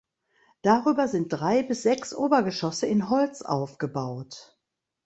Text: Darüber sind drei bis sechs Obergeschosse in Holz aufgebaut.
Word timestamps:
Darüber 0.63 1.07
sind 1.07 1.27
drei 1.31 1.61
bis 1.61 1.83
sechs 1.83 2.11
Obergeschosse 2.15 2.87
in 2.87 3.07
Holz 3.11 3.43
aufgebaut. 3.43 4.57